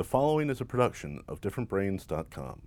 [0.00, 2.62] The following is a production of differentbrains.com.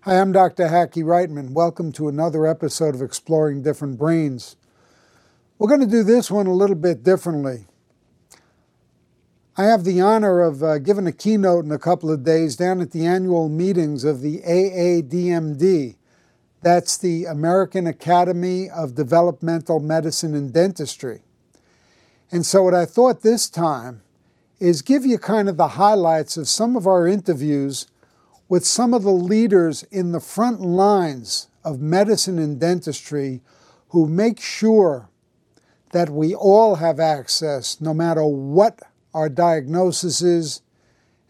[0.00, 0.68] Hi, I'm Dr.
[0.68, 1.50] Hackie Reitman.
[1.50, 4.56] Welcome to another episode of Exploring Different Brains.
[5.58, 7.66] We're going to do this one a little bit differently.
[9.58, 12.80] I have the honor of uh, giving a keynote in a couple of days down
[12.80, 15.96] at the annual meetings of the AADMD.
[16.62, 21.22] That's the American Academy of Developmental Medicine and Dentistry.
[22.30, 24.02] And so, what I thought this time
[24.60, 27.88] is give you kind of the highlights of some of our interviews
[28.48, 33.40] with some of the leaders in the front lines of medicine and dentistry
[33.88, 35.08] who make sure
[35.90, 38.80] that we all have access, no matter what
[39.12, 40.62] our diagnosis is,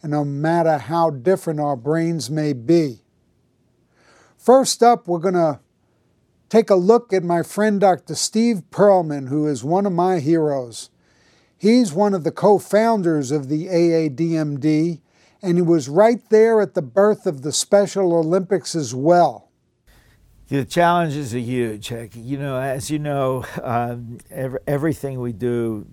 [0.02, 3.01] and no matter how different our brains may be.
[4.42, 5.60] First up, we're going to
[6.48, 8.16] take a look at my friend Dr.
[8.16, 10.90] Steve Perlman, who is one of my heroes.
[11.56, 15.00] He's one of the co founders of the AADMD
[15.42, 19.48] and he was right there at the birth of the Special Olympics as well.
[20.48, 21.92] The challenges are huge.
[21.92, 25.86] You know, as you know, um, every, everything we do.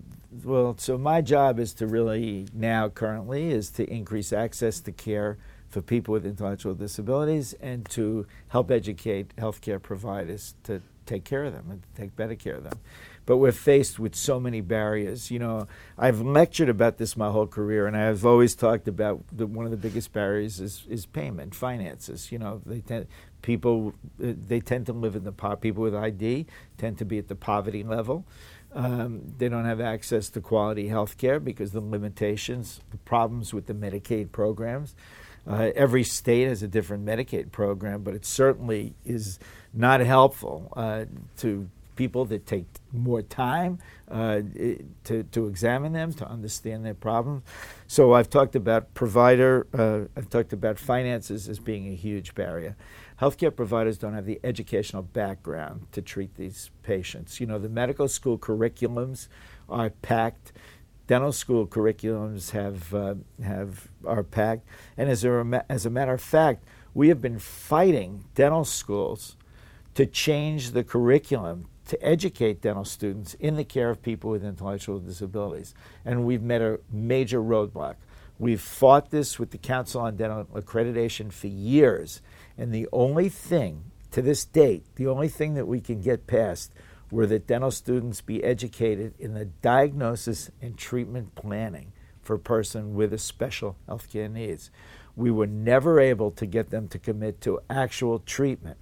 [0.43, 5.37] Well, so my job is to really now currently is to increase access to care
[5.69, 11.53] for people with intellectual disabilities and to help educate healthcare providers to take care of
[11.53, 12.79] them and take better care of them
[13.29, 15.29] but we're faced with so many barriers.
[15.29, 15.67] You know,
[15.99, 19.71] I've lectured about this my whole career, and I've always talked about the, one of
[19.71, 22.31] the biggest barriers is, is payment, finances.
[22.31, 23.05] You know, they tend,
[23.43, 26.47] people they tend to live in the po- people with ID
[26.79, 28.25] tend to be at the poverty level.
[28.73, 33.67] Um, they don't have access to quality health care because the limitations, the problems with
[33.67, 34.95] the Medicaid programs.
[35.47, 39.39] Uh, every state has a different Medicaid program, but it certainly is
[39.73, 41.05] not helpful uh,
[41.37, 43.77] to people that take more time
[44.09, 44.39] uh,
[45.03, 47.43] to, to examine them, to understand their problems.
[47.87, 52.77] So I've talked about provider, uh, I've talked about finances as being a huge barrier.
[53.19, 57.41] Healthcare providers don't have the educational background to treat these patients.
[57.41, 59.27] You know, the medical school curriculums
[59.67, 60.53] are packed.
[61.09, 64.67] Dental school curriculums have, uh, have, are packed.
[64.95, 69.35] And as a, as a matter of fact, we have been fighting dental schools
[69.95, 74.99] to change the curriculum to educate dental students in the care of people with intellectual
[74.99, 75.73] disabilities.
[76.05, 77.95] And we've met a major roadblock.
[78.37, 82.21] We've fought this with the Council on Dental Accreditation for years.
[82.55, 86.71] And the only thing, to this date, the only thing that we can get past
[87.11, 92.93] were that dental students be educated in the diagnosis and treatment planning for a person
[92.93, 94.69] with a special healthcare needs.
[95.15, 98.77] We were never able to get them to commit to actual treatment.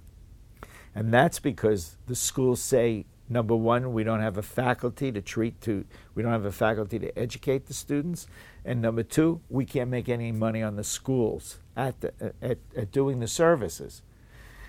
[0.94, 5.60] And that's because the schools say, number one, we don't have a faculty to treat
[5.62, 5.84] to,
[6.14, 8.26] we don't have a faculty to educate the students.
[8.64, 12.12] And number two, we can't make any money on the schools at, the,
[12.42, 14.02] at, at doing the services.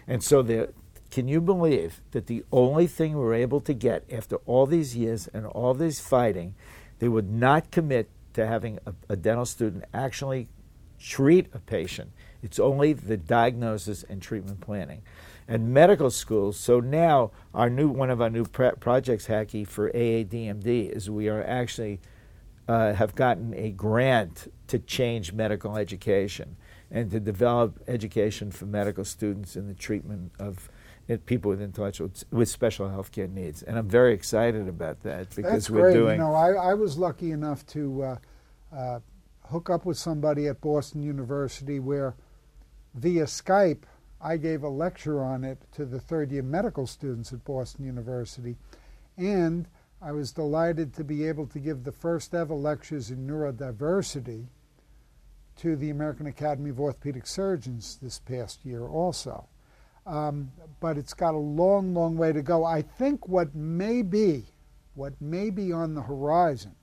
[0.08, 0.74] And so the,
[1.12, 5.28] can you believe that the only thing we're able to get after all these years
[5.28, 6.56] and all this fighting,
[7.00, 10.48] they would not commit to having a, a dental student actually
[11.00, 12.12] treat a patient.
[12.44, 15.02] It's only the diagnosis and treatment planning
[15.48, 16.58] and medical schools.
[16.58, 21.44] So now our new one of our new projects, Hackie, for AADMD is we are
[21.44, 22.00] actually
[22.68, 26.56] uh, have gotten a grant to change medical education
[26.92, 30.70] and to develop education for medical students in the treatment of
[31.18, 33.64] people with intellectual with special health care needs.
[33.64, 35.94] And I'm very excited about that because That's we're great.
[35.94, 36.20] doing.
[36.20, 38.18] You know, I, I was lucky enough to uh,
[38.76, 39.00] uh,
[39.46, 42.16] hook up with somebody at Boston University where
[42.94, 43.84] via Skype
[44.22, 48.58] I gave a lecture on it to the third year medical students at Boston University.
[49.18, 49.68] And
[50.02, 54.48] I was delighted to be able to give the first ever lectures in neurodiversity
[55.58, 59.48] to the American Academy of Orthopedic Surgeons this past year also.
[60.06, 62.64] Um, but it's got a long, long way to go.
[62.66, 64.46] I think what may be,
[64.96, 66.76] what may be on the horizon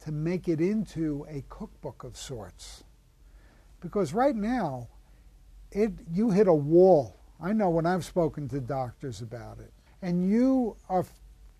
[0.00, 2.84] to make it into a cookbook of sorts.
[3.80, 4.88] Because right now,
[5.72, 7.16] it you hit a wall.
[7.40, 11.04] I know when I've spoken to doctors about it, and you are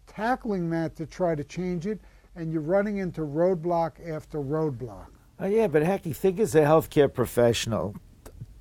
[0.06, 2.00] tackling that to try to change it,
[2.34, 5.06] and you're running into roadblock after roadblock.
[5.38, 7.94] Oh yeah, but heck, think as a healthcare professional,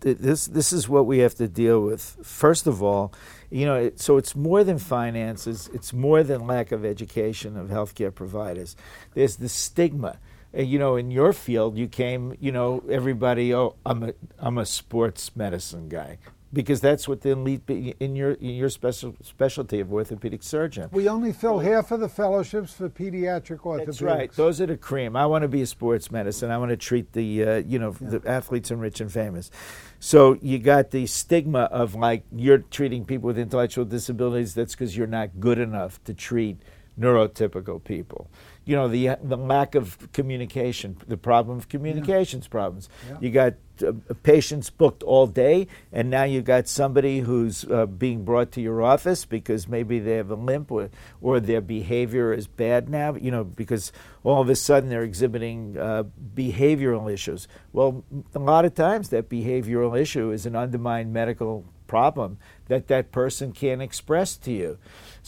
[0.02, 2.18] this this is what we have to deal with.
[2.24, 3.14] First of all,
[3.50, 5.70] you know, so it's more than finances.
[5.74, 8.76] It's more than lack of education of healthcare providers.
[9.14, 10.20] There's the stigma
[10.52, 14.66] you know, in your field, you came, you know, everybody, oh, I'm a, I'm a
[14.66, 16.18] sports medicine guy.
[16.52, 20.90] because that's what the elite in your in your special specialty of orthopedic surgeon.
[20.92, 23.86] We only fill half of the fellowships for pediatric orthopedics.
[23.86, 24.32] That's right.
[24.34, 25.16] Those are the cream.
[25.16, 26.50] I want to be a sports medicine.
[26.52, 28.10] I want to treat the uh, you know yeah.
[28.10, 29.52] the athletes and rich and famous.
[30.00, 34.54] So you got the stigma of like you're treating people with intellectual disabilities.
[34.54, 36.58] That's because you're not good enough to treat
[37.00, 38.30] neurotypical people
[38.70, 42.52] you know the the lack of communication, the problem of communications yeah.
[42.52, 42.88] problems.
[43.10, 43.18] Yeah.
[43.20, 48.24] You got uh, patients booked all day, and now you got somebody who's uh, being
[48.24, 52.46] brought to your office because maybe they have a limp or or their behavior is
[52.46, 53.16] bad now.
[53.16, 53.92] You know because
[54.24, 56.04] all of a sudden they're exhibiting uh,
[56.36, 57.48] behavioral issues.
[57.74, 58.04] Well,
[58.36, 62.38] a lot of times that behavioral issue is an undermined medical problem
[62.68, 64.78] that that person can't express to you.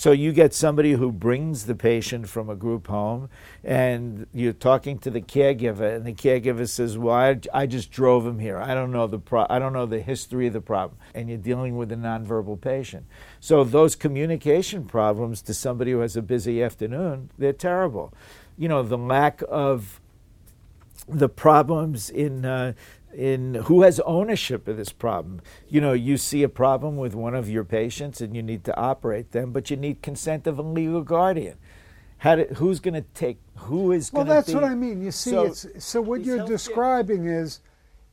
[0.02, 3.30] So you get somebody who brings the patient from a group home,
[3.64, 8.26] and you're talking to the caregiver, and the caregiver says, "Well, I, I just drove
[8.26, 8.58] him here.
[8.58, 11.38] I don't know the pro- I don't know the history of the problem." And you're
[11.38, 13.06] dealing with a nonverbal patient.
[13.40, 18.12] So those communication problems to somebody who has a busy afternoon, they're terrible.
[18.58, 20.02] You know, the lack of
[21.08, 22.74] the problems in uh,
[23.14, 25.42] in who has ownership of this problem.
[25.68, 28.78] You know, you see a problem with one of your patients and you need to
[28.78, 31.58] operate them, but you need consent of a legal guardian.
[32.20, 33.40] How do, who's going to take?
[33.58, 34.26] Who is well?
[34.26, 35.02] That's be, what I mean.
[35.02, 37.62] You see, so, it's so what you're describing is,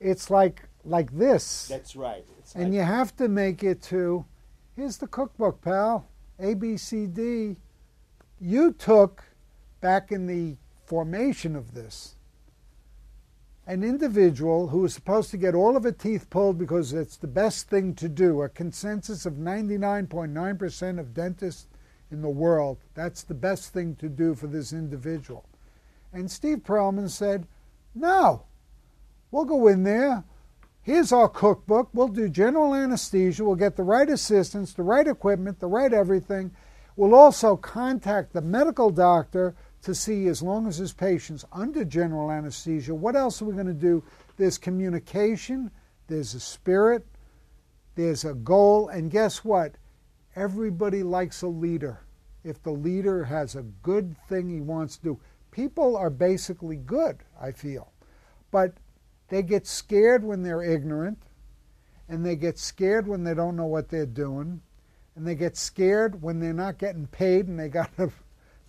[0.01, 1.69] it's like like this.
[1.69, 2.25] That's right.
[2.39, 4.25] It's and like, you have to make it to.
[4.77, 6.07] Here's the cookbook, pal.
[6.39, 7.57] A B C D.
[8.41, 9.25] You took
[9.81, 10.57] back in the
[10.87, 12.15] formation of this
[13.69, 17.27] an individual who is supposed to get all of her teeth pulled because it's the
[17.27, 21.67] best thing to do, a consensus of 99.9% of dentists
[22.11, 25.45] in the world, that's the best thing to do for this individual.
[26.15, 27.47] And Steve Perlman said,
[27.95, 28.45] No,
[29.31, 30.25] we'll go in there.
[30.81, 31.91] Here's our cookbook.
[31.93, 33.45] We'll do general anesthesia.
[33.45, 36.53] We'll get the right assistance, the right equipment, the right everything.
[36.97, 42.31] We'll also contact the medical doctor to see, as long as his patient's under general
[42.31, 44.03] anesthesia, what else are we going to do?
[44.37, 45.71] There's communication,
[46.09, 47.07] there's a spirit,
[47.95, 49.77] there's a goal, and guess what?
[50.37, 52.01] Everybody likes a leader.
[52.45, 55.21] If the leader has a good thing he wants to do,
[55.51, 57.93] people are basically good, I feel.
[58.51, 58.75] But
[59.29, 61.19] they get scared when they're ignorant,
[62.09, 64.63] and they get scared when they don't know what they're doing,
[65.15, 68.13] and they get scared when they're not getting paid and they got to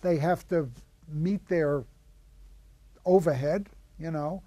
[0.02, 0.68] they have to
[1.12, 1.84] meet their
[3.04, 3.68] overhead,
[3.98, 4.42] you know.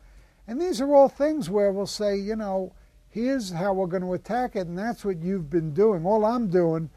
[0.48, 2.74] And these are all things where we'll say, you know,
[3.10, 6.06] here's how we're going to attack it, and that's what you've been doing.
[6.06, 6.90] All I'm doing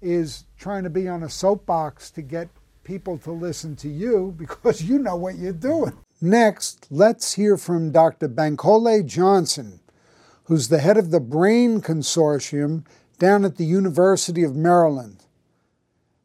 [0.00, 2.48] is trying to be on a soapbox to get
[2.84, 5.92] people to listen to you because you know what you're doing.
[6.20, 8.28] Next, let's hear from Dr.
[8.28, 9.80] Bankole Johnson,
[10.44, 12.86] who's the head of the Brain Consortium
[13.18, 15.24] down at the University of Maryland.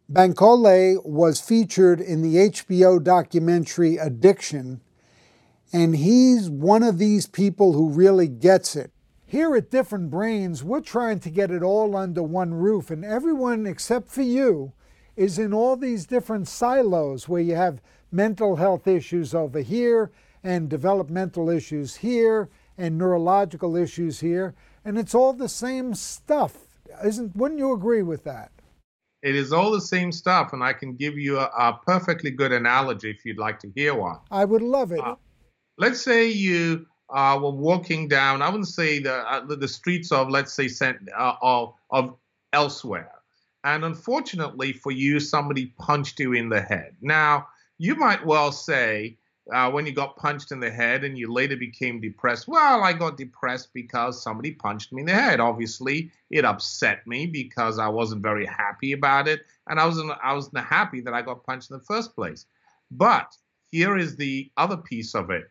[0.09, 4.79] Bankole was featured in the HBO documentary Addiction,
[5.73, 8.91] and he's one of these people who really gets it.
[9.25, 13.67] Here at Different Brains, we're trying to get it all under one roof, and everyone
[13.67, 14.71] except for you
[15.17, 20.09] is in all these different silos where you have mental health issues over here
[20.41, 24.55] and developmental issues here and neurological issues here,
[24.85, 26.59] and it's all the same stuff.
[27.03, 28.51] Isn't wouldn't you agree with that?
[29.23, 32.51] It is all the same stuff, and I can give you a, a perfectly good
[32.51, 34.19] analogy if you'd like to hear one.
[34.29, 34.99] I would love it.
[34.99, 35.15] Uh,
[35.77, 40.29] let's say you uh, were walking down, I wouldn't say the, uh, the streets of,
[40.29, 40.69] let's say,
[41.17, 42.15] uh, of, of
[42.53, 43.11] elsewhere.
[43.63, 46.95] And unfortunately for you, somebody punched you in the head.
[47.01, 47.47] Now,
[47.77, 49.17] you might well say,
[49.53, 52.47] uh, when you got punched in the head and you later became depressed.
[52.47, 55.39] Well, I got depressed because somebody punched me in the head.
[55.39, 60.33] Obviously, it upset me because I wasn't very happy about it, and I wasn't I
[60.33, 62.45] wasn't happy that I got punched in the first place.
[62.91, 63.35] But
[63.69, 65.49] here is the other piece of it.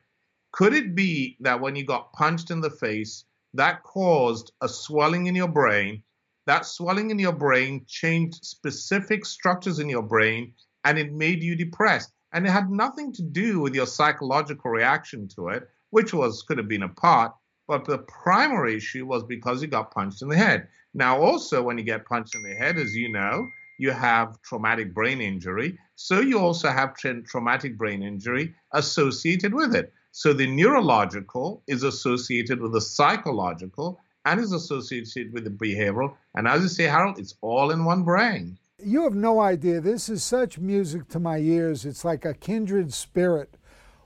[0.53, 3.25] Could it be that when you got punched in the face,
[3.55, 6.03] that caused a swelling in your brain?
[6.47, 11.57] That swelling in your brain changed specific structures in your brain and it made you
[11.57, 16.43] depressed and it had nothing to do with your psychological reaction to it, which was
[16.43, 17.35] could have been a part,
[17.69, 20.69] but the primary issue was because you got punched in the head.
[20.95, 24.95] Now, also, when you get punched in the head, as you know, you have traumatic
[24.95, 25.79] brain injury.
[25.97, 29.93] So you also have tra- traumatic brain injury associated with it.
[30.13, 36.15] So the neurological is associated with the psychological and is associated with the behavioral.
[36.35, 38.57] And as you say, Harold, it's all in one brain.
[38.85, 39.81] You have no idea.
[39.81, 41.87] This is such music to my ears.
[41.87, 43.57] It's like a kindred spirit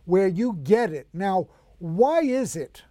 [0.04, 1.08] where you get it.
[1.12, 1.48] Now,
[1.78, 2.84] why is it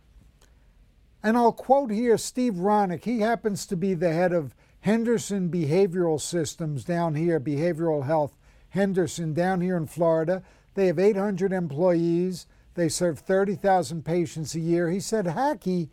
[1.24, 3.06] And I'll quote here Steve Ronik.
[3.06, 8.36] He happens to be the head of Henderson Behavioral Systems down here, Behavioral Health
[8.70, 10.44] Henderson down here in Florida.
[10.76, 12.46] They have 800 employees.
[12.76, 14.90] They serve 30,000 patients a year.
[14.90, 15.90] He said, Hackie,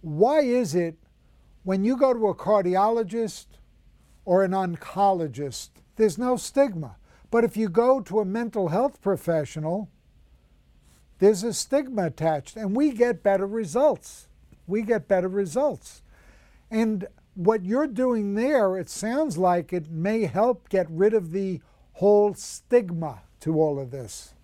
[0.00, 0.96] why is it
[1.62, 3.46] when you go to a cardiologist
[4.30, 6.94] or an oncologist, there's no stigma?
[7.32, 9.88] But if you go to a mental health professional,
[11.18, 14.28] there's a stigma attached, and we get better results.
[14.68, 16.02] We get better results.
[16.70, 21.60] And what you're doing there, it sounds like it may help get rid of the
[21.94, 24.34] whole stigma to all of this.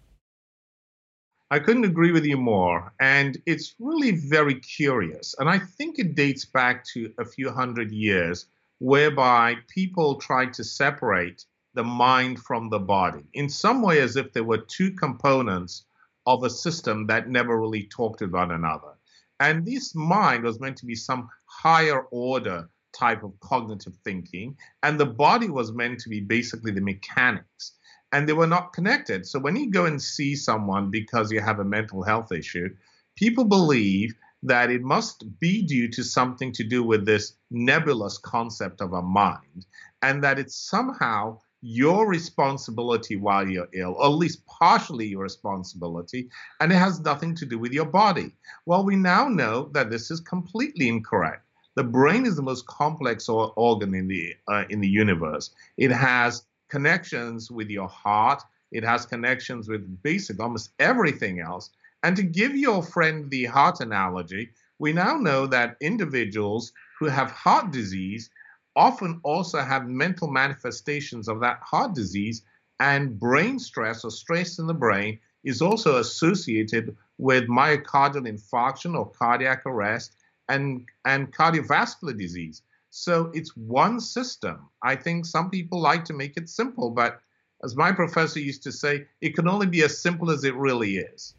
[1.53, 2.93] I couldn't agree with you more.
[2.99, 5.37] And it's really very curious.
[5.39, 8.47] And I think it dates back to a few hundred years
[8.79, 14.33] whereby people tried to separate the mind from the body in some way as if
[14.33, 15.85] there were two components
[16.27, 18.95] of a system that never really talked to one another.
[19.39, 24.99] And this mind was meant to be some higher order type of cognitive thinking, and
[24.99, 27.73] the body was meant to be basically the mechanics
[28.13, 29.27] and they were not connected.
[29.27, 32.71] So when you go and see someone because you have a mental health issue,
[33.17, 34.15] people believe
[34.47, 39.03] that it must be due to something to do with this nebulous concept of a
[39.03, 39.67] mind,
[40.03, 46.29] and that it's somehow your responsibility while you're ill, or at least partially your responsibility,
[46.61, 48.31] and it has nothing to do with your body.
[48.67, 51.43] Well, we now know that this is completely incorrect.
[51.75, 55.51] The brain is the most complex organ in the uh, in the universe.
[55.77, 58.43] It has connections with your heart.
[58.73, 61.71] It has connections with basic almost everything else.
[62.07, 67.33] And to give your friend the heart analogy, we now know that individuals who have
[67.33, 68.31] heart disease
[68.77, 72.43] often also have mental manifestations of that heart disease,
[72.79, 79.11] and brain stress or stress in the brain is also associated with myocardial infarction or
[79.11, 80.15] cardiac arrest
[80.49, 82.63] and, and cardiovascular disease.
[82.91, 84.69] So it's one system.
[84.81, 87.21] I think some people like to make it simple, but
[87.65, 90.99] as my professor used to say, it can only be as simple as it really
[90.99, 91.35] is.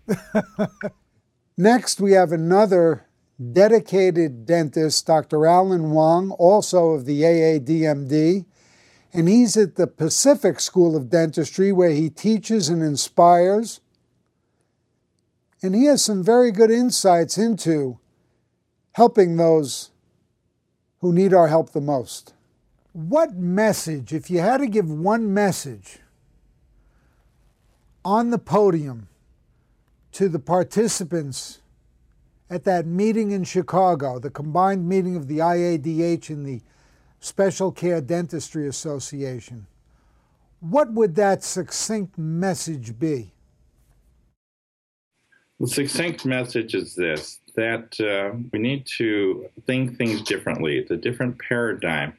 [1.57, 3.05] Next, we have another
[3.51, 5.45] dedicated dentist, Dr.
[5.45, 8.45] Alan Wong, also of the AADMD,
[9.13, 13.79] and he's at the Pacific School of Dentistry where he teaches and inspires.
[15.63, 17.99] And he has some very good insights into
[18.93, 19.91] helping those
[20.99, 22.33] who need our help the most.
[22.93, 25.99] What message, if you had to give one message
[28.07, 29.09] on the podium
[30.13, 31.59] to the participants
[32.49, 36.61] at that meeting in Chicago, the combined meeting of the IADH and the
[37.19, 39.67] Special Care Dentistry Association,
[40.61, 43.33] what would that succinct message be?
[45.59, 50.77] The succinct message is this that uh, we need to think things differently.
[50.77, 52.13] It's a different paradigm.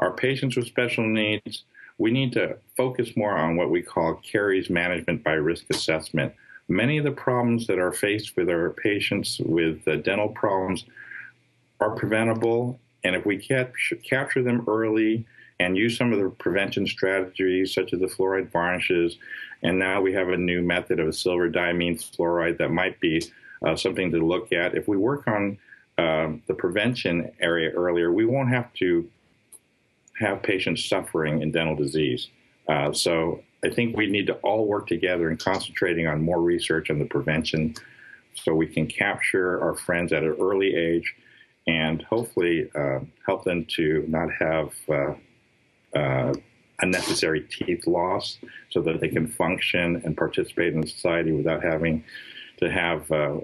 [0.00, 1.64] Our patients with special needs,
[2.00, 6.32] we need to focus more on what we call caries management by risk assessment.
[6.66, 10.86] Many of the problems that are faced with our patients with uh, dental problems
[11.78, 15.26] are preventable, and if we cap- capture them early
[15.58, 19.18] and use some of the prevention strategies, such as the fluoride varnishes,
[19.62, 23.22] and now we have a new method of silver diamine fluoride that might be
[23.66, 24.74] uh, something to look at.
[24.74, 25.58] If we work on
[25.98, 29.06] uh, the prevention area earlier, we won't have to
[30.20, 32.28] have patients suffering in dental disease.
[32.68, 36.90] Uh, so I think we need to all work together and concentrating on more research
[36.90, 37.74] on the prevention
[38.34, 41.14] so we can capture our friends at an early age
[41.66, 46.32] and hopefully uh, help them to not have uh, uh,
[46.80, 48.38] unnecessary teeth loss
[48.70, 52.02] so that they can function and participate in society without having
[52.58, 53.38] to have uh,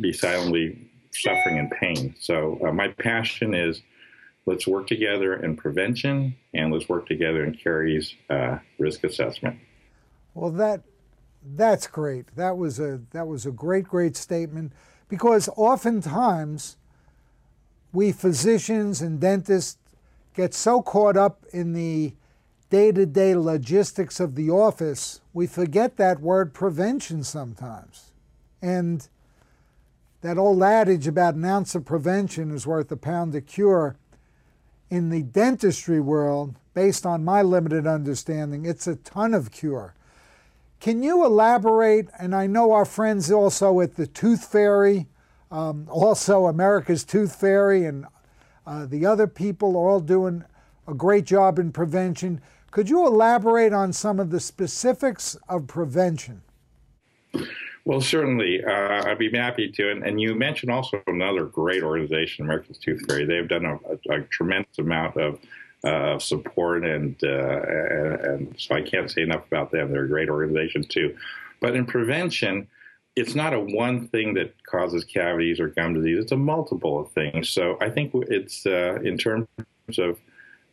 [0.00, 0.78] be silently
[1.10, 2.14] suffering and pain.
[2.20, 3.82] So uh, my passion is
[4.48, 9.58] let's work together in prevention and let's work together in caries uh, risk assessment.
[10.34, 10.82] Well, that
[11.54, 12.34] that's great.
[12.34, 14.72] That was a that was a great great statement
[15.08, 16.76] because oftentimes
[17.92, 19.78] we physicians and dentists
[20.34, 22.14] get so caught up in the
[22.70, 28.12] day-to-day logistics of the office, we forget that word prevention sometimes.
[28.60, 29.08] And
[30.20, 33.96] that old adage about an ounce of prevention is worth a pound of cure.
[34.90, 39.94] In the dentistry world, based on my limited understanding, it's a ton of cure.
[40.80, 42.08] Can you elaborate?
[42.18, 45.06] And I know our friends also at the Tooth Fairy,
[45.50, 48.06] um, also America's Tooth Fairy, and
[48.66, 50.44] uh, the other people are all doing
[50.86, 52.40] a great job in prevention.
[52.70, 56.42] Could you elaborate on some of the specifics of prevention?
[57.88, 59.90] Well, certainly, uh, I'd be happy to.
[59.90, 63.24] And, and, you mentioned also another great organization, American Tooth Fairy.
[63.24, 65.38] They've done a, a, a tremendous amount of
[65.82, 69.90] uh, support, and, uh, and, and so I can't say enough about them.
[69.90, 71.16] They're a great organization too.
[71.60, 72.68] But in prevention,
[73.16, 76.18] it's not a one thing that causes cavities or gum disease.
[76.18, 77.48] It's a multiple of things.
[77.48, 79.48] So I think it's uh, in terms
[79.96, 80.18] of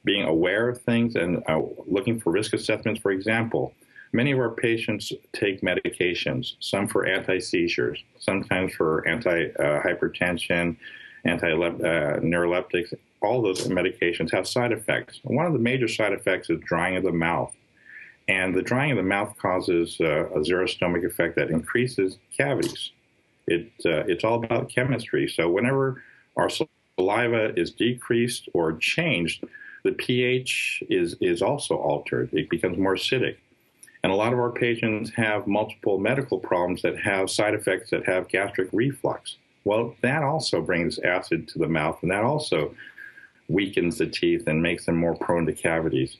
[0.03, 2.99] being aware of things and uh, looking for risk assessments.
[2.99, 3.73] For example,
[4.15, 10.77] Many of our patients take medications, some for anti seizures, sometimes for anti hypertension,
[11.25, 12.93] anti neuroleptics.
[13.21, 15.19] All those medications have side effects.
[15.23, 17.53] One of the major side effects is drying of the mouth.
[18.29, 22.91] And the drying of the mouth causes uh, a xerostomic effect that increases cavities.
[23.47, 25.27] It, uh, it's all about chemistry.
[25.27, 26.01] So, whenever
[26.37, 29.43] our saliva is decreased or changed,
[29.83, 32.29] the pH is, is also altered.
[32.31, 33.35] It becomes more acidic.
[34.05, 38.05] And a lot of our patients have multiple medical problems that have side effects that
[38.05, 39.37] have gastric reflux.
[39.63, 42.75] Well, that also brings acid to the mouth, and that also
[43.49, 46.17] weakens the teeth and makes them more prone to cavities.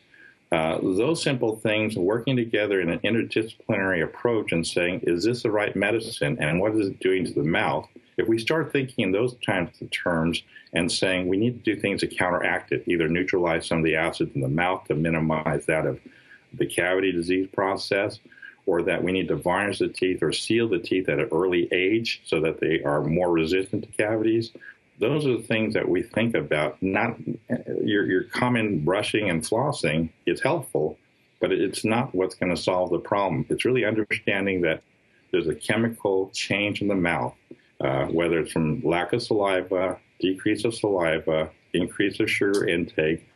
[0.52, 5.52] Uh, those simple things, working together in an interdisciplinary approach and saying, is this the
[5.52, 7.88] right medicine and what is it doing to the mouth?
[8.18, 10.42] If we start thinking in those kinds of terms
[10.74, 13.96] and saying we need to do things to counteract it, either neutralize some of the
[13.96, 16.00] acids in the mouth to minimize that of
[16.58, 18.20] the cavity disease process,
[18.66, 21.68] or that we need to varnish the teeth or seal the teeth at an early
[21.72, 24.52] age so that they are more resistant to cavities.
[25.00, 26.82] Those are the things that we think about.
[26.82, 27.18] Not
[27.84, 30.98] your, your common brushing and flossing is helpful,
[31.42, 33.46] but it's not what's going to solve the problem.
[33.50, 34.82] It's really understanding that
[35.32, 37.36] there's a chemical change in the mouth,
[37.82, 43.28] uh, whether it's from lack of saliva, decrease of saliva, increase of sugar intake,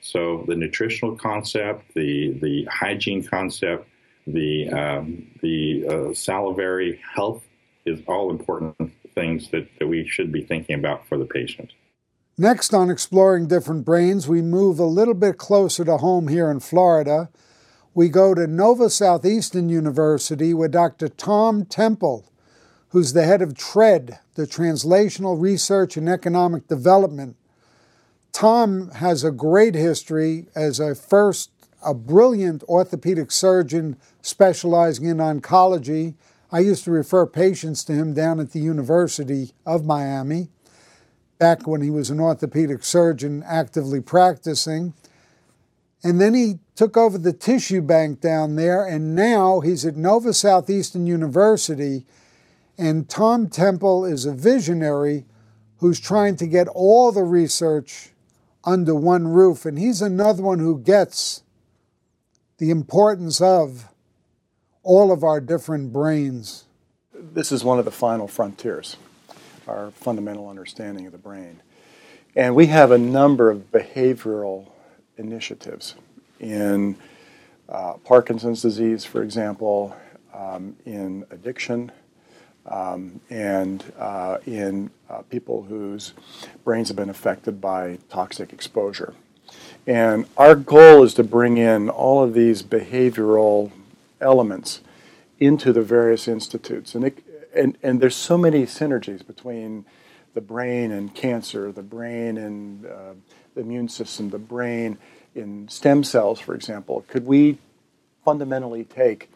[0.00, 3.88] so the nutritional concept, the the hygiene concept,
[4.26, 7.42] the um, the uh, salivary health
[7.84, 11.72] is all important things that, that we should be thinking about for the patient.
[12.36, 16.60] Next on Exploring Different Brains, we move a little bit closer to home here in
[16.60, 17.30] Florida.
[17.94, 21.08] We go to Nova Southeastern University with Dr.
[21.08, 22.30] Tom Temple,
[22.90, 27.36] who's the head of TREAD, the Translational Research and Economic Development
[28.32, 31.50] Tom has a great history as a first
[31.84, 36.14] a brilliant orthopedic surgeon specializing in oncology.
[36.50, 40.48] I used to refer patients to him down at the University of Miami
[41.38, 44.94] back when he was an orthopedic surgeon actively practicing.
[46.02, 50.32] And then he took over the tissue bank down there, and now he's at Nova
[50.32, 52.06] Southeastern University.
[52.76, 55.26] And Tom Temple is a visionary
[55.78, 58.10] who's trying to get all the research
[58.68, 59.64] under one roof.
[59.64, 61.42] And he's another one who gets
[62.58, 63.88] the importance of
[64.82, 66.64] all of our different brains.
[67.14, 68.96] This is one of the final frontiers,
[69.66, 71.62] our fundamental understanding of the brain.
[72.36, 74.68] And we have a number of behavioral
[75.16, 75.94] initiatives
[76.38, 76.96] in
[77.68, 79.96] uh, Parkinson's disease, for example,
[80.34, 81.90] um, in addiction,
[82.70, 86.12] um, and uh, in uh, people whose
[86.64, 89.14] brains have been affected by toxic exposure.
[89.86, 93.70] And our goal is to bring in all of these behavioral
[94.20, 94.82] elements
[95.38, 96.94] into the various institutes.
[96.94, 97.18] And, it,
[97.54, 99.86] and, and there's so many synergies between
[100.34, 103.14] the brain and cancer, the brain and uh,
[103.54, 104.98] the immune system, the brain
[105.34, 107.04] in stem cells, for example.
[107.08, 107.58] Could we
[108.24, 109.30] fundamentally take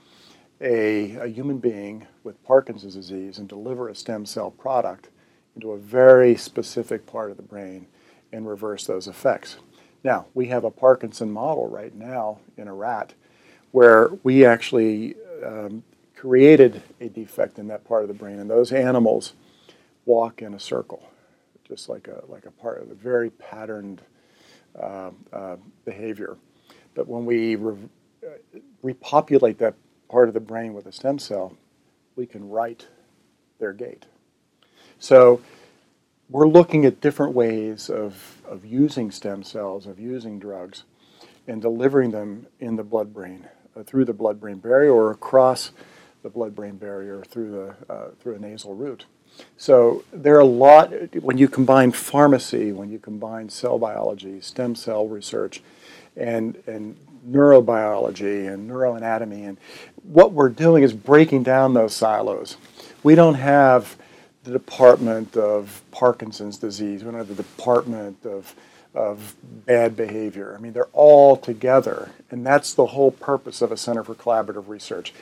[0.62, 5.08] a, a human being with Parkinson's disease and deliver a stem cell product
[5.54, 7.86] into a very specific part of the brain
[8.32, 9.56] and reverse those effects.
[10.04, 13.14] Now, we have a Parkinson model right now in a rat
[13.72, 15.82] where we actually um,
[16.16, 19.34] created a defect in that part of the brain, and those animals
[20.04, 21.08] walk in a circle,
[21.66, 24.02] just like a, like a part of a very patterned
[24.80, 26.36] uh, uh, behavior.
[26.94, 27.76] But when we re-
[28.24, 29.74] uh, repopulate that
[30.12, 31.56] part of the brain with a stem cell,
[32.16, 32.86] we can right
[33.58, 34.04] their gait.
[34.98, 35.40] So
[36.28, 40.84] we're looking at different ways of, of using stem cells, of using drugs,
[41.48, 45.70] and delivering them in the blood brain, uh, through the blood brain barrier or across
[46.22, 49.06] the blood brain barrier through, the, uh, through a nasal route.
[49.56, 54.74] So there are a lot, when you combine pharmacy, when you combine cell biology, stem
[54.74, 55.62] cell research,
[56.16, 56.96] and, and
[57.28, 59.48] neurobiology and neuroanatomy.
[59.48, 59.58] And
[60.02, 62.56] what we're doing is breaking down those silos.
[63.02, 63.96] We don't have
[64.44, 68.54] the Department of Parkinson's disease, we don't have the Department of,
[68.94, 70.54] of bad behavior.
[70.56, 72.10] I mean, they're all together.
[72.30, 75.12] And that's the whole purpose of a Center for Collaborative Research.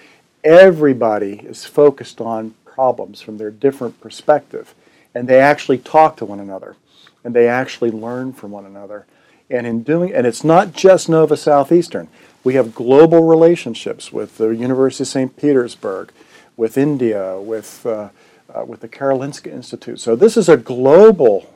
[0.43, 4.75] everybody is focused on problems from their different perspective,
[5.15, 6.77] and they actually talk to one another,
[7.23, 9.05] and they actually learn from one another.
[9.51, 12.09] And in doing, and it's not just Nova Southeastern.
[12.45, 15.37] We have global relationships with the University of St.
[15.37, 16.13] Petersburg,
[16.57, 18.11] with India, with uh,
[18.55, 20.01] uh, with the Karolinska Institute.
[20.01, 21.53] So this is a global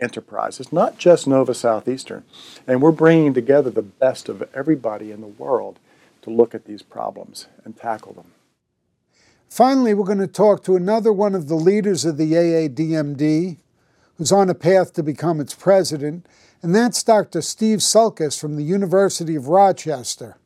[0.00, 0.60] enterprise.
[0.60, 2.24] It's not just Nova Southeastern,
[2.66, 5.78] and we're bringing together the best of everybody in the world
[6.22, 8.32] to look at these problems and tackle them.
[9.48, 13.58] Finally, we're going to talk to another one of the leaders of the AADMD
[14.16, 16.26] who's on a path to become its president,
[16.62, 17.42] and that's Dr.
[17.42, 20.36] Steve Sulkes from the University of Rochester.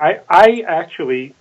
[0.00, 1.34] I, I actually,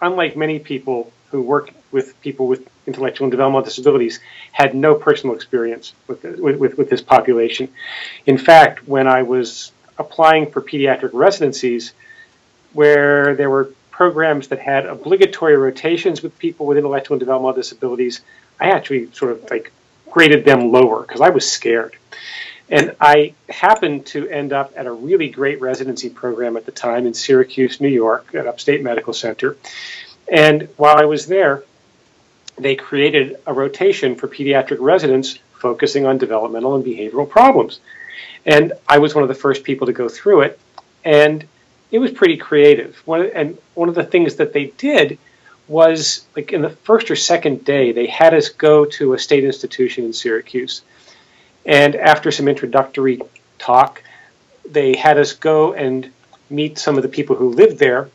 [0.00, 4.20] unlike many people who work with people with intellectual and developmental disabilities,
[4.52, 7.68] had no personal experience with, with, with this population.
[8.26, 11.92] In fact, when I was applying for pediatric residencies,
[12.72, 18.20] where there were programs that had obligatory rotations with people with intellectual and developmental disabilities,
[18.60, 19.72] I actually sort of like
[20.10, 21.96] graded them lower because I was scared.
[22.70, 27.06] And I happened to end up at a really great residency program at the time
[27.06, 29.56] in Syracuse, New York, at Upstate Medical Center.
[30.30, 31.64] And while I was there,
[32.58, 37.80] they created a rotation for pediatric residents focusing on developmental and behavioral problems.
[38.44, 40.60] And I was one of the first people to go through it.
[41.04, 41.46] And
[41.90, 42.96] it was pretty creative.
[43.06, 45.18] One, and one of the things that they did
[45.68, 49.44] was like in the first or second day, they had us go to a state
[49.44, 50.82] institution in Syracuse.
[51.68, 53.20] And after some introductory
[53.58, 54.02] talk,
[54.68, 56.10] they had us go and
[56.48, 58.08] meet some of the people who lived there.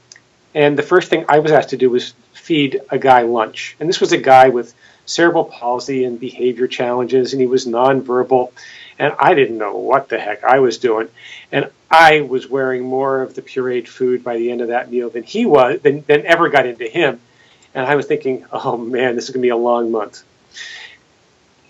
[0.56, 3.76] And the first thing I was asked to do was feed a guy lunch.
[3.80, 4.74] And this was a guy with
[5.06, 8.52] cerebral palsy and behavior challenges, and he was nonverbal.
[8.98, 11.10] And I didn't know what the heck I was doing.
[11.52, 15.12] And I was wearing more of the pureed food by the end of that meal
[15.12, 17.20] than he was, than, than ever got into him.
[17.76, 20.24] And I was thinking, oh man, this is going to be a long month.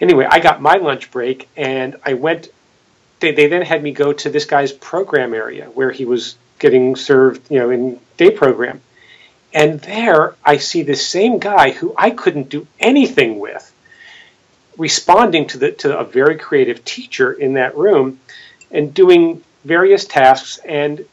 [0.03, 2.49] Anyway, I got my lunch break and I went.
[3.21, 6.97] They, they then had me go to this guy's program area where he was getting
[6.97, 8.81] served, you know, in day program.
[9.53, 13.73] And there I see this same guy who I couldn't do anything with
[14.77, 18.19] responding to the to a very creative teacher in that room
[18.71, 21.05] and doing various tasks and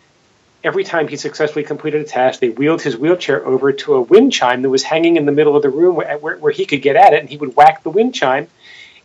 [0.65, 4.33] every time he successfully completed a task they wheeled his wheelchair over to a wind
[4.33, 6.81] chime that was hanging in the middle of the room where, where, where he could
[6.81, 8.49] get at it and he would whack the wind chime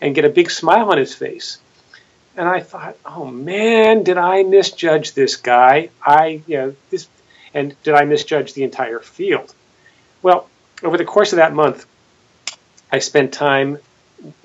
[0.01, 1.59] and get a big smile on his face.
[2.37, 5.89] And i thought oh man did i misjudge this guy?
[6.01, 7.07] I you know this
[7.53, 9.53] and did i misjudge the entire field?
[10.21, 10.49] Well
[10.83, 11.85] over the course of that month
[12.91, 13.79] i spent time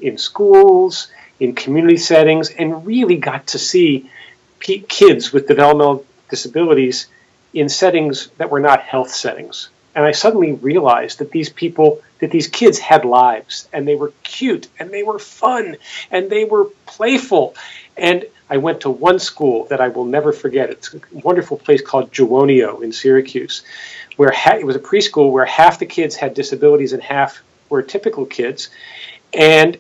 [0.01, 1.09] in schools,
[1.39, 4.11] in community settings, and really got to see
[4.61, 7.07] kids with developmental disabilities
[7.55, 9.71] in settings that were not health settings.
[9.95, 14.12] And I suddenly realized that these people, that these kids had lives, and they were
[14.22, 15.76] cute, and they were fun,
[16.11, 17.54] and they were playful.
[17.96, 20.70] And I went to one school that I will never forget.
[20.70, 23.62] It's a wonderful place called Jowonio in Syracuse,
[24.16, 27.83] where ha- it was a preschool where half the kids had disabilities and half were
[27.83, 28.70] typical kids.
[29.33, 29.78] And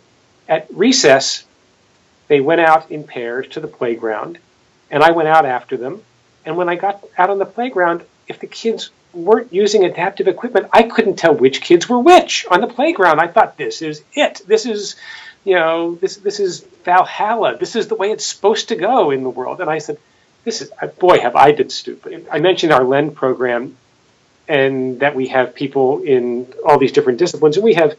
[0.48, 1.44] at recess,
[2.28, 4.38] they went out in pairs to the playground,
[4.90, 6.02] and I went out after them.
[6.46, 10.68] And when I got out on the playground, if the kids weren't using adaptive equipment,
[10.72, 13.20] I couldn't tell which kids were which on the playground.
[13.20, 14.42] I thought this is it.
[14.46, 14.96] This is,
[15.44, 17.56] you know, this this is Valhalla.
[17.56, 19.60] This is the way it's supposed to go in the world.
[19.60, 19.98] And I said,
[20.44, 22.26] this is uh, boy, have I been stupid.
[22.30, 23.76] I mentioned our LEND program,
[24.48, 27.96] and that we have people in all these different disciplines, and we have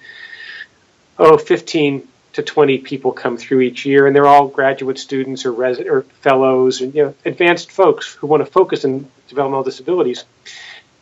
[1.19, 5.51] oh, 15 to 20 people come through each year, and they're all graduate students or,
[5.51, 10.23] res- or fellows and you know, advanced folks who want to focus on developmental disabilities.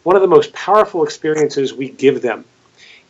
[0.03, 2.45] One of the most powerful experiences we give them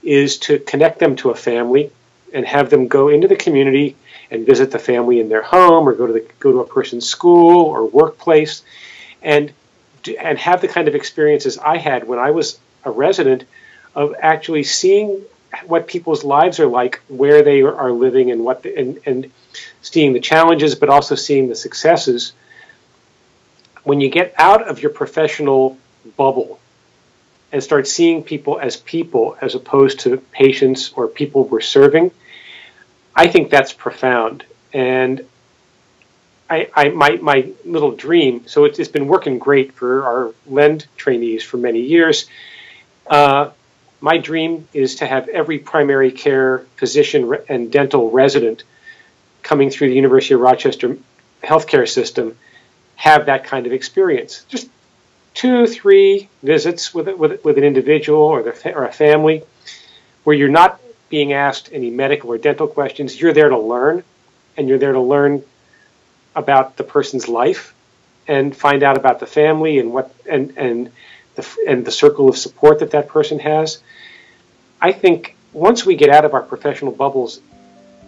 [0.04, 1.92] is to connect them to a family
[2.34, 3.96] and have them go into the community
[4.32, 7.08] and visit the family in their home or go to the, go to a person's
[7.08, 8.64] school or workplace
[9.22, 9.52] and
[10.20, 13.44] and have the kind of experiences I had when I was a resident
[13.96, 15.22] of actually seeing
[15.66, 19.32] what people's lives are like, where they are living, and what the, and and
[19.82, 22.34] seeing the challenges, but also seeing the successes.
[23.84, 25.78] When you get out of your professional
[26.16, 26.60] bubble
[27.52, 32.12] and start seeing people as people as opposed to patients or people we're serving,
[33.16, 34.44] I think that's profound.
[34.72, 35.26] And
[36.50, 38.48] I, I my my little dream.
[38.48, 42.28] So it's, it's been working great for our Lend trainees for many years.
[43.08, 43.52] Uh,
[44.02, 48.64] my dream is to have every primary care physician and dental resident
[49.44, 50.98] coming through the University of Rochester
[51.44, 52.38] healthcare system
[52.96, 54.46] have that kind of experience.
[54.50, 54.70] Just
[55.40, 59.42] two, three visits with, with, with an individual or, the, or a family
[60.26, 63.20] where you're not being asked any medical or dental questions.
[63.20, 64.04] You're there to learn,
[64.58, 65.46] and you're there to learn
[66.36, 67.74] about the person's life
[68.28, 70.92] and find out about the family and what and and
[71.36, 73.82] the and the circle of support that that person has.
[74.82, 77.40] I think once we get out of our professional bubbles,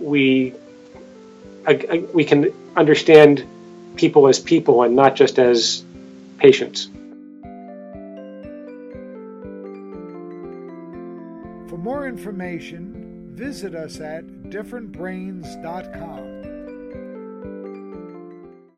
[0.01, 0.53] we
[2.13, 3.45] we can understand
[3.95, 5.85] people as people and not just as
[6.37, 6.90] patients.
[12.11, 16.40] Information, visit us at differentbrains.com.